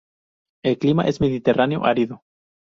[0.63, 2.23] El clima es mediterráneo árido.